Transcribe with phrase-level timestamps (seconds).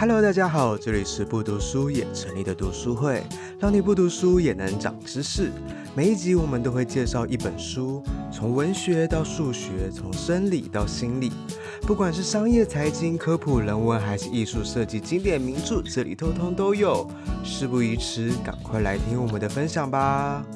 [0.00, 3.20] Hello，大家好，这里是不读书也成立的读书会，
[3.58, 5.50] 让你不读书也能长知识。
[5.92, 8.00] 每一集我们都会介绍一本书，
[8.32, 11.32] 从文学到数学，从生理到心理，
[11.82, 17.04] 不管是商业、财经、科普、人文，还是艺术设计、经典名著，这里通通都有。
[17.42, 20.46] 事不宜迟，赶快来听我们的分享吧。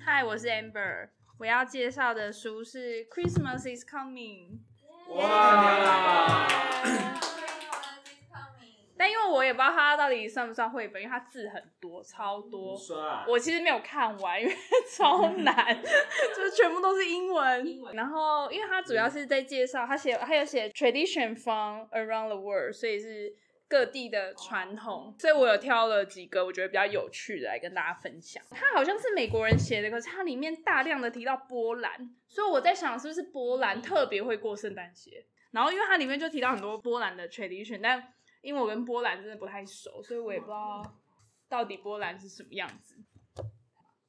[0.00, 4.58] Hi，我是 Amber，我要介绍的书是《Christmas is Coming》。
[5.20, 6.48] 哇！
[8.98, 12.76] 但因为我也不知道它到底算不算绘本，因为它字很多，超多。
[13.28, 14.54] 我其实没有看完，因为
[14.96, 15.54] 超难，
[16.34, 17.66] 就是全部都是英文。
[17.66, 17.94] 英文。
[17.94, 23.34] 然后，因为它主要是在介绍，它写，他有写 tradition from around the world，所以是
[23.68, 25.14] 各地的传统。
[25.18, 28.42] 所以我有挑了几个我觉得比较有趣的来跟大家分享。
[28.50, 35.26] 它好像是美国人写的，可是它里面大量的提到波兰，所以我在想是不是波兰特别会过圣诞节。
[35.52, 40.82] 然后，因为它里面就提到很多波兰的 tradition，但因为我跟波兰真的不太熟，所以我也不知道
[41.48, 42.96] 到底波兰是什么样子。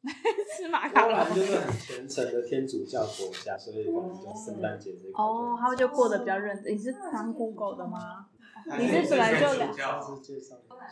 [0.56, 1.10] 吃马卡龙。
[1.10, 5.18] 波兰就是很虔诚的天主教国家，所以可能就圣诞节这个。
[5.18, 6.74] 哦，他们就过得比较认真。
[6.74, 8.30] 你是当 Google 的吗？
[8.78, 9.70] 你是本来就两。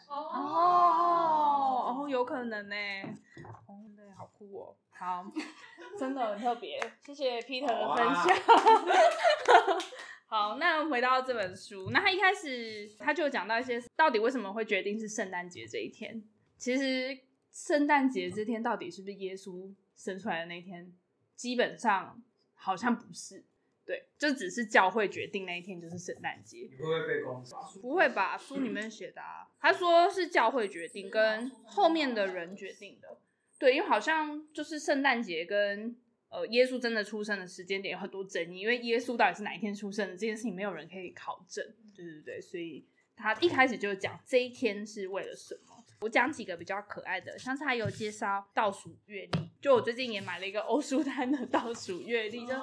[0.10, 0.26] 哦
[1.88, 2.76] 哦，有可能呢。
[3.68, 4.76] 哦，对，好酷哦。
[4.98, 5.26] 好，
[6.00, 6.80] 真的很特别。
[7.06, 8.24] 谢谢 Peter 的分享。
[10.36, 16.22] 好，那回到这本书，那他一开始他就讲到一些，到底为什么会决定是圣诞节这一天？
[16.58, 17.18] 其实
[17.54, 20.94] 圣诞节这天到底是不是耶稣生出来的那天？
[21.38, 22.22] 基本上
[22.54, 23.46] 好像不是，
[23.86, 26.70] 对，就只是教会决定那一天就是圣诞节。
[26.70, 27.56] 你会不会被攻杀？
[27.82, 28.38] 不会吧？
[28.38, 33.20] 书里面写的啊，他说是教会决定，跟后面的人决定的。
[33.58, 35.96] 对，因为好像就是圣诞节跟。
[36.30, 41.64] 呃，耶稣真的出生的时间点有很多争议，因为耶稣到底是哪一天出生的这件事情，没有人可以考证，
[41.96, 45.84] 对对对，所以他一开始就讲这一天是为了什么。
[46.02, 52.54] 我讲几个比较可爱的，上次还有介绍倒数月历，就我最近也买了一个欧舒丹的倒数月历，就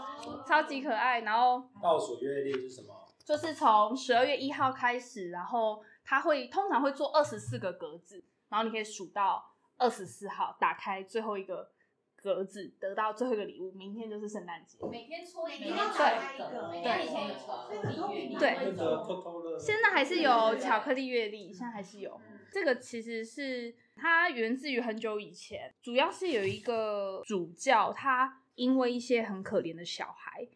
[0.46, 1.20] 超级可爱。
[1.22, 2.94] 然后倒数月历是什么？
[3.24, 11.72] 就是从十二月一号开始，然后他会通常会做二十四个格子，然后你可以数到二十四号，打开最后一个。
[12.22, 14.78] 格子得到最后一个礼物，明天就是圣诞节。
[14.88, 22.20] 每天抽一个，对，对，以前有巧克力月历，对，现在还是有巧克力月历，现在还是有。
[22.52, 30.46] 这个其实是它源自于很久以前，主要是有一个主教，他因为一些很可怜的小孩，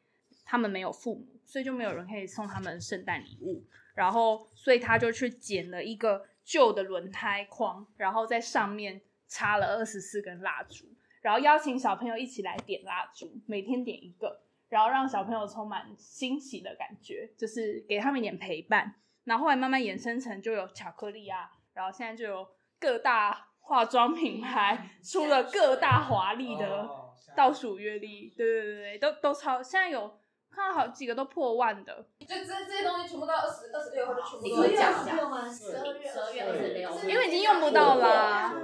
[0.44, 10.86] 他们没有父母，所以就没有人可以送他们圣诞礼物，然后所以他就去捡了一个旧的轮胎框，然后在上面插了二十四根蜡烛。
[11.26, 18.94] 然后邀请小朋友一起来点蜡烛，每天点一个，然后让小朋友充满欣喜的感觉，就是给他们一点陪伴。
[19.24, 22.46] 然后后来慢慢衍生成就有巧克力啊，然后现在就有
[22.78, 26.88] 各大化妆品牌出了各大华丽的
[27.36, 30.20] 倒数月历，对对对对，都都超，现在有。
[30.54, 35.12] 看到好几个都破万的，就这这些东西全部到二十二十六号就全部都降价，
[35.52, 38.54] 十二月十二月二十六，因为已经用不到啦。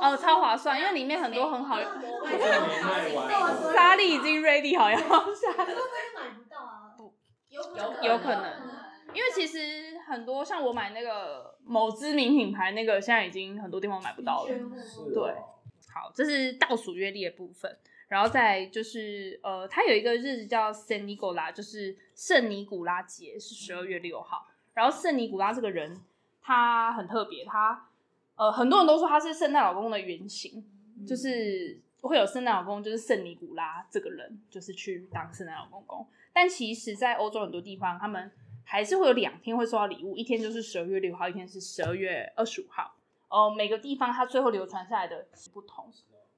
[0.00, 1.90] 哦，超划算，因为里面很多很好用。
[3.72, 5.06] 莎莉已经 ready 好要下。
[5.52, 5.78] 可是
[6.16, 7.14] 买不到啊，不，
[7.48, 7.62] 有
[8.02, 8.44] 有可能，
[9.12, 14.48] 因为其实很多像我买那个某知名品牌那个，现在已经很多地方买不到了。
[15.12, 15.34] 对，
[15.92, 17.78] 好，这是倒数月历的部分。
[18.14, 24.46] 然后再就是，呃，它有一个日子叫圣尼古拉，就是圣尼古拉节，是十二月六号。
[24.72, 26.00] 然后圣尼古拉这个人，
[26.40, 27.88] 他很特别，他
[28.36, 30.64] 呃，很多人都说他是圣诞老公公的原型，
[31.04, 36.06] 就是会有圣诞老公，就是圣尼古拉这个人，就是去当圣诞老公公。
[36.32, 38.30] 但其实，在欧洲很多地方，他们
[38.62, 42.94] 还是会有两天会收到礼物，一天就是十二月六号，一天是十二月二十五号。
[43.28, 45.92] 呃，每个地方它最后流传下来的不同。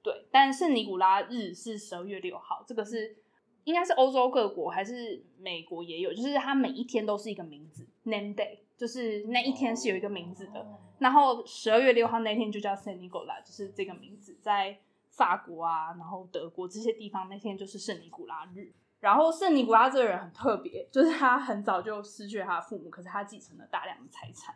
[0.07, 3.17] 对，但圣尼古拉日是十二月六号，这个是
[3.65, 10.65] 应该是欧洲各国还是美国也有，就是它每一天都是一个名字，name day，就是那一天是有一个名字的。
[11.01, 14.79] 然后十二月六号那天就叫圣尼古拉，就是这个名字，在
[15.11, 18.73] 法国啊，然后德国这些地方那天就是圣尼古拉日。
[19.01, 24.55] 然后圣尼古拉这个人很特别，就是他很早就失去了他的父母，可是他继承了大量的财产。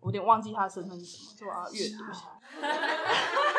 [0.00, 2.38] 我有点忘记他的身份是什么，就我要阅读一下。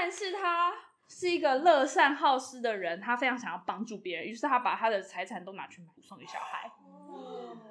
[0.00, 0.72] 但是他
[1.08, 6.70] 是一个乐善好施的人，他非常想要帮助别人，于是他把他的财产都拿去买送给小孩。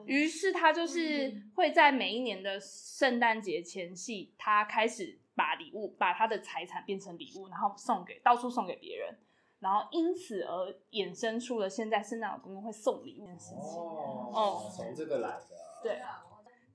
[0.06, 9.18] 于是他就是会在每一年的圣诞节前夕，他开始把礼物，把他的财产变成礼物，然后送给到处送给别人。
[9.60, 13.60] 然后因此而衍生出了现在圣诞老公公会送礼物的事情。
[13.60, 15.48] 哦，从这个来的。
[15.82, 16.02] 对，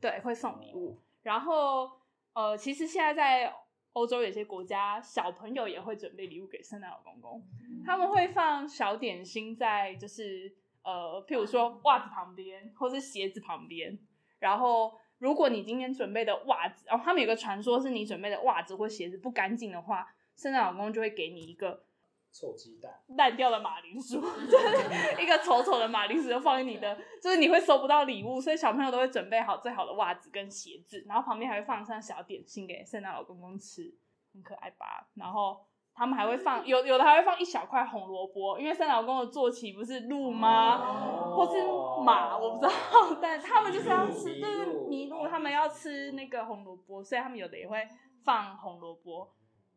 [0.00, 0.98] 对，会送礼物。
[1.22, 1.90] 然后
[2.32, 3.54] 呃，其实现在在
[3.92, 7.42] 欧洲有些国家，小朋友也会准备礼物给圣诞老公公，
[7.84, 13.98] 他们会放小点心在就是呃，譬如说袜子旁边或是鞋子旁边。
[14.38, 20.06] 然后如果你今天准备的袜子，然后他们有个传说是你准备的袜子或鞋子不干净的话，
[20.36, 21.84] 圣诞老公公就会给你一个。
[22.32, 33.94] 臭鸡蛋，烂掉的马铃薯，就 是一个丑丑的马铃薯，就放在你的，就是你会收不到礼物，所以小朋友都会准备好最好的袜子跟鞋子，然后旁边还会放上小点心给圣诞老公公吃，
[34.32, 35.06] 很可爱吧？
[35.14, 35.60] 然后
[35.94, 40.78] 他们还会放，有有的还会放一小块红萝卜，因为圣诞老公公的坐骑不是鹿吗？
[40.80, 41.62] 哦、或是
[42.02, 42.72] 马，我不知道，
[43.20, 47.86] 但他们就是要吃，就是麋鹿，他们要吃那个红萝卜，所以他们有的也会
[48.24, 49.30] 放红萝卜。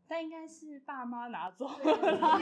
[0.08, 1.78] 但应该是爸妈拿走了，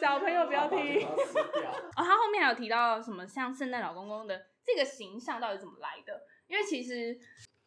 [0.00, 0.78] 小朋友不要听。
[1.06, 6.22] 哦，他后面还有提到什么像圣诞老公公的这个形象到底怎么来的？
[6.46, 7.18] 因为其实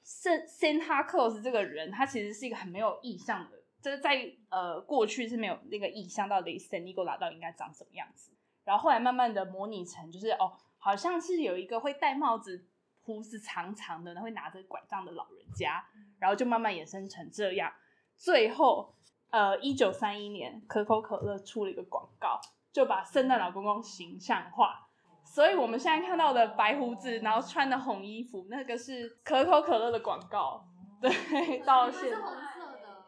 [0.04, 8.32] 圣 Santa Claus 这个人，他其实是一个很没有意象的，就是在呃过去是没有那个意象，到底圣尼古拉到底应该长什么样子？
[8.64, 12.66] 然后后来慢慢的模拟成，就是哦，好像是有一个会戴帽子、
[13.02, 15.86] 胡子长长的，然后会拿着拐杖的老人家，
[16.20, 17.74] 然后就慢慢衍生成这样。
[18.20, 18.94] 最后，
[19.30, 22.38] 呃，一九三一年，可口可乐出了一个广告，
[22.74, 24.90] 就把圣诞老公公形象化。
[25.24, 30.66] 所以我们现在看到的白胡子，然后穿的红衣服，那个是可口可乐的广告。
[31.00, 32.18] 对，到现在，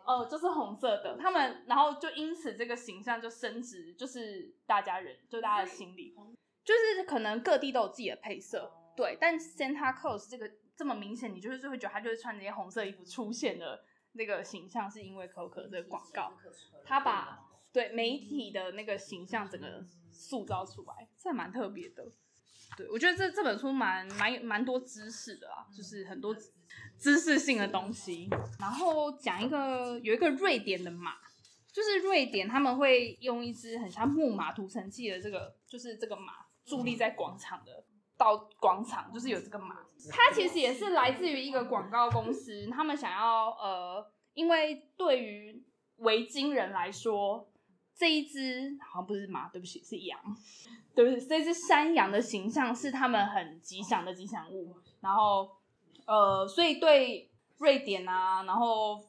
[0.06, 1.18] 哦，就是红色的。
[1.18, 6.16] 他们，然后就因此这个形象就升值，就是大家人，就大家的心里，
[6.64, 9.18] 就是可能各地都有自己的配色，对。
[9.20, 13.84] 但 Santa Claus 这个这么明显，你就是会觉得他就是穿这些红色衣服出现的。
[14.14, 16.34] 那个形象是因为可口可乐这个广告，
[16.84, 22.12] 他把对媒体的那个形象整个塑造出来，这蛮特别的。
[22.78, 26.36] 对，我觉得这这本书蛮蛮蛮多知识的啊，就是很多
[26.98, 28.30] 知识性的东西。
[28.60, 31.14] 然后讲一个有一个瑞典的马，
[31.72, 37.84] 就是瑞典他们会用一只很像木马涂层器的这个，就是这个马伫立在广场的。
[38.22, 39.78] 到广场就是有这个马，
[40.12, 45.66] 它其实也是来自于一个广告公司，他们想要呃，因为对于
[45.98, 47.50] 维京人来说，
[47.96, 50.20] 这一只好像不是马，对不起，是羊，
[50.94, 55.50] 对不起，这只山羊的形象是他们很吉祥的吉祥物，然后
[56.06, 59.04] 呃，所以对瑞典啊，然后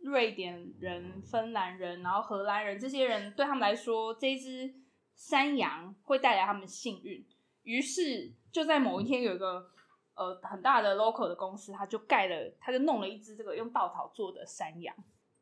[0.00, 4.74] 瑞典人、芬兰人，然后荷兰人这些人，对他们来说，这一只
[5.14, 7.24] 山羊会带来他们幸运。
[7.62, 9.70] 于是就在某一天，有一个
[10.14, 14.94] 呃很大的 local 的公司，他就盖了，他就弄了一只这个用稻草做的山羊。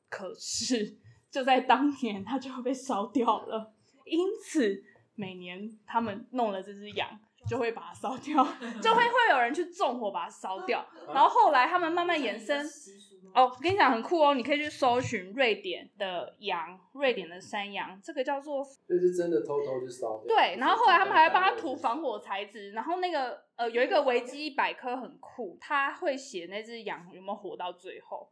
[0.09, 0.97] 可是
[1.31, 3.75] 就在当年，它就被烧掉了。
[4.05, 8.47] 因此每年他们弄了这只羊，就会把它烧掉，
[8.83, 10.85] 就会 会有人去纵火把它烧掉。
[11.13, 12.67] 然后后来他们慢慢延伸。
[13.35, 20.35] 哦，我跟你讲很酷哦，你可以去搜寻瑞典的羊，瑞典的山羊，这个叫做，这是真的偷偷去烧掉。
[20.35, 28.31] 对，然后后来他们还帮他涂防火材质，然后那个呃有一个维基百科很酷，他会写那只羊有没有活到最后，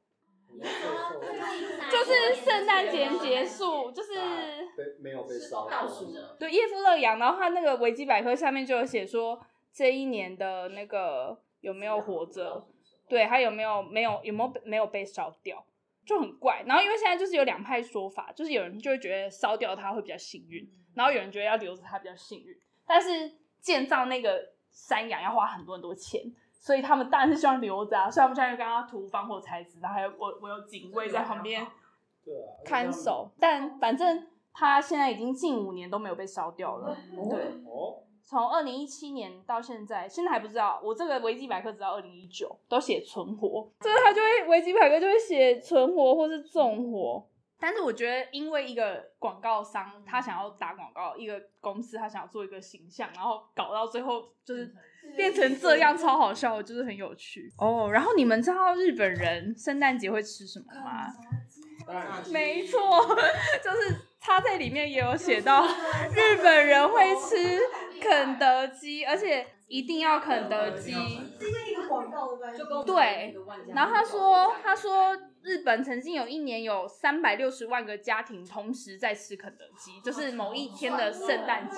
[0.59, 4.54] 就是圣诞节结束，就是
[5.27, 9.41] 被烧倒数的，对，叶夫勒羊，然后他那个维基百科下面就有写说
[9.73, 12.67] 这一年的那个有没有活着。
[13.07, 15.63] 对，还有没有没有有没有没有被烧掉，
[16.07, 16.65] 就很怪。
[16.67, 22.57] 然后因为现在就是有两派说法，就是有人就会觉得烧掉它会比较幸运，然后有人觉得要留着它比较幸运。
[22.87, 26.23] 但是建造那个山羊要花很多很多钱，
[26.59, 28.11] 所以他们当然是希望留着啊。
[28.11, 31.65] 所以他们现在就刚刚涂防火材质，然后还有我我有警卫在旁边
[32.65, 33.31] 看守。
[33.39, 36.97] 但反正它现在已经近五年都没有被烧掉了。
[37.31, 37.63] 对。
[38.27, 40.81] 从二零一七年到现在，现在还不知道。
[40.83, 47.29] 我这个维基百科直到二零一九，都写存活，这个他就会维基百科就会写存活或是纵火。
[47.61, 54.75] 但是我觉得，因为一个广告商他想要打广告，一个公司他想要做一个形象，然后搞到最后就是
[55.15, 57.91] 变成这样，超好笑，就是很有趣哦。
[57.93, 61.07] 然后你们知道日本人圣诞节会吃什么吗？
[62.33, 62.81] 没错，
[63.63, 65.67] 就是他在里面也有写到，
[66.17, 67.61] 日本人会吃
[68.01, 70.95] 肯德基，而且一定要肯德基。
[72.87, 73.37] 对，
[73.75, 81.77] 然后他说，他说日本曾经有一年有三百六十万个家庭同时在吃肯德基，就是某一天的圣诞节。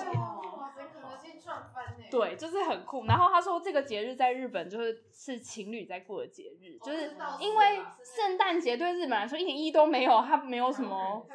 [2.09, 3.05] 对，就是很酷。
[3.05, 11.25] 然后他说，这个节日在日本就是是情侣在过的节日，就是因为圣诞节对日本来说一点意义都没有，它没有什么。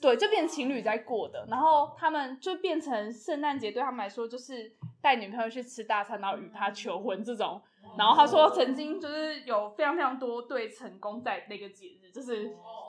[0.00, 7.60] 对，就变情侣在过的，然后他们就变成圣诞节对他们来说就是带女朋友去吃大餐，然后与她求婚这种。
[7.98, 12.48] 然后他说曾经就是有非常非常多对成功在那个节日，就是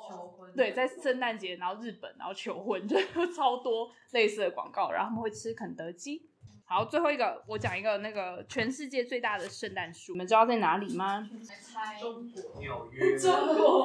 [0.10, 2.98] 求婚，对，在圣诞节，然后日本，然后求婚，就
[3.36, 4.92] 超多类似的广告。
[4.92, 6.30] 然后他们会吃肯德基。
[6.64, 11.30] 好，最后一个我讲一个那个全世界最大的圣诞树，你们知道在哪里吗？
[12.00, 13.16] 中国纽约。
[13.16, 13.85] 中国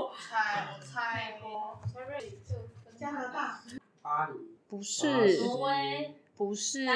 [4.80, 5.44] 不是。
[5.44, 6.14] 挪威。
[6.34, 6.86] 不是。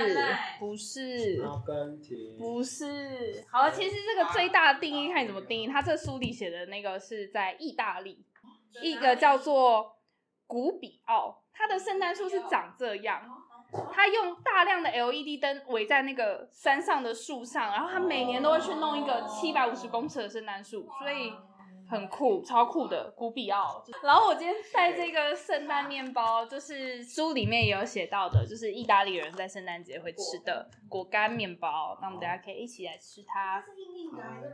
[0.59, 1.43] 不是。
[1.45, 2.39] 阿根廷。
[2.39, 3.45] 不是。
[3.53, 5.67] 好了，其实这个最大的定义看你怎么定义。
[5.67, 8.25] 他这书里写的那个是在意大利，
[8.81, 9.99] 一个叫做
[10.47, 13.21] 古比奥，它的圣诞树是长这样。
[13.93, 21.35] 他用大量的 LED 灯围在那个山上的树上，然后他每年都会去弄一个七百五十公尺的圣诞树，所以。
[21.89, 23.85] 很酷，超酷的古比奥。
[24.03, 31.97] 然后我今天带这个圣诞面包，就是书里面也有写到的，就是意大利人在圣诞节会吃的果干面包。
[32.01, 33.65] 那我们等下可以一起来吃它。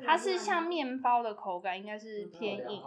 [0.05, 2.83] 它是像面包的口感，应该是偏硬。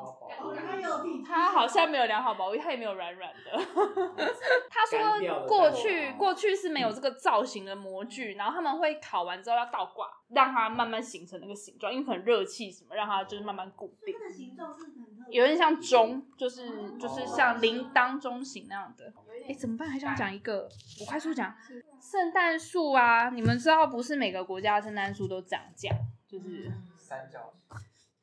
[1.25, 3.51] 它好像没有良好保护，它也没有软软的。
[4.69, 14.13] 他说过去过去是没有这个造型的模具，然后他们会烤完之后要倒挂，让它慢慢形成那个形状，因为可能热气什么让它就是慢慢固定。
[15.29, 16.67] 有点像钟，就是
[16.99, 19.11] 就是像铃铛钟形那样的。
[19.45, 19.89] 哎、欸，怎么办？
[19.89, 21.55] 还想讲一个，我快速讲。
[21.99, 25.97] 圣诞树啊，你们知道不是每个国家的圣诞树都长这样，
[26.27, 27.79] 就是三角形。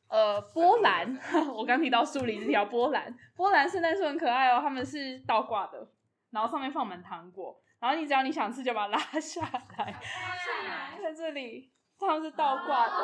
[0.08, 1.18] 呃，波兰，
[1.54, 5.88] 我刚提到树林这条波兰，波兰圣诞树很可爱哦，他们是倒挂的，
[6.30, 9.40] 然后上面放满糖果，然后你只要你想吃就把它拉下
[9.78, 9.94] 来，
[11.02, 11.70] 在这里。
[12.08, 12.94] 它是倒挂的，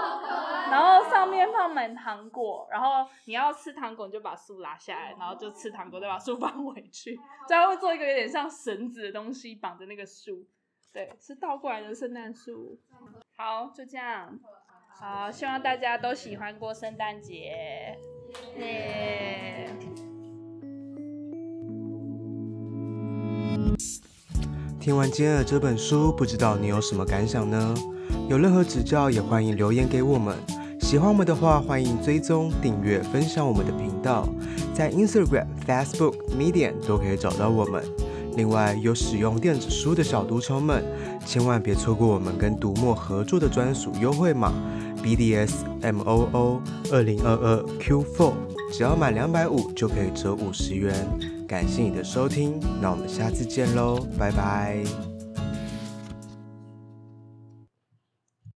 [0.70, 10.46] 然后上面放满糖果，然后你要吃糖果，你就把树拉下来，然后就吃糖果，再把树放回去，最后会做一个有点像绳子的东西绑着那个树，
[10.92, 12.80] 对，是倒过来的圣诞树。
[13.36, 14.38] 好，就这样，
[14.98, 17.96] 好，希望大家都喜欢过圣诞节，
[18.58, 19.70] 耶。
[24.80, 27.74] 听完今天的这本书，不知道你有什么感想呢？
[28.28, 30.36] 有任何指教，也欢迎留言给我们。
[30.80, 34.28] 喜欢我们的话，欢迎追踪、订阅、分享我们的频道，
[34.74, 37.82] 在 Instagram、Facebook、Medium 都可以找到我们。
[38.36, 40.84] 另外，有使用电子书的小读虫们，
[41.24, 44.52] 千万别错过我们跟读墨合作的专属优惠码
[45.02, 46.60] BDSMOO
[46.92, 48.32] 二零二二 Q4，
[48.72, 50.94] 只要满两百五就可以折五十元。
[51.48, 55.15] 感谢你的收听，那我们下次见喽，拜拜。